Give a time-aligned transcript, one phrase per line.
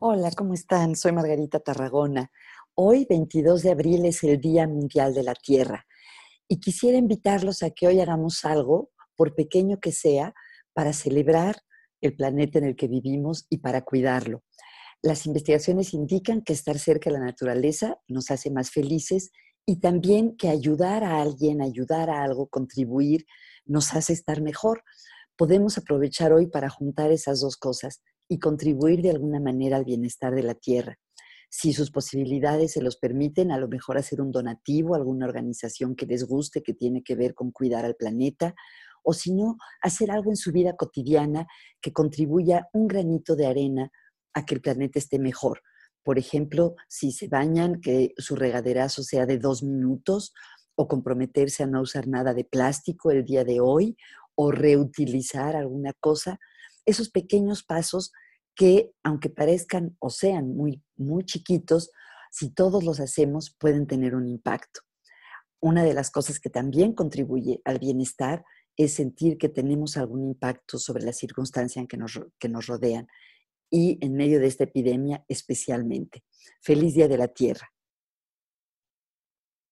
[0.00, 0.94] Hola, ¿cómo están?
[0.94, 2.30] Soy Margarita Tarragona.
[2.74, 5.88] Hoy, 22 de abril, es el Día Mundial de la Tierra
[6.46, 10.34] y quisiera invitarlos a que hoy hagamos algo, por pequeño que sea,
[10.72, 11.56] para celebrar
[12.00, 14.44] el planeta en el que vivimos y para cuidarlo.
[15.02, 19.32] Las investigaciones indican que estar cerca de la naturaleza nos hace más felices
[19.66, 23.26] y también que ayudar a alguien, ayudar a algo, contribuir,
[23.64, 24.84] nos hace estar mejor.
[25.36, 30.34] Podemos aprovechar hoy para juntar esas dos cosas, y contribuir de alguna manera al bienestar
[30.34, 30.98] de la tierra.
[31.50, 35.96] Si sus posibilidades se los permiten, a lo mejor hacer un donativo a alguna organización
[35.96, 38.54] que les guste, que tiene que ver con cuidar al planeta,
[39.02, 41.46] o si no, hacer algo en su vida cotidiana
[41.80, 43.90] que contribuya un granito de arena
[44.34, 45.62] a que el planeta esté mejor.
[46.02, 50.34] Por ejemplo, si se bañan, que su regaderazo sea de dos minutos,
[50.74, 53.96] o comprometerse a no usar nada de plástico el día de hoy,
[54.34, 56.38] o reutilizar alguna cosa
[56.88, 58.12] esos pequeños pasos
[58.54, 61.90] que, aunque parezcan o sean muy, muy chiquitos,
[62.30, 64.80] si todos los hacemos, pueden tener un impacto.
[65.60, 68.44] Una de las cosas que también contribuye al bienestar
[68.76, 73.06] es sentir que tenemos algún impacto sobre la circunstancia en que nos, que nos rodean
[73.70, 76.24] y en medio de esta epidemia especialmente.
[76.62, 77.70] Feliz Día de la Tierra.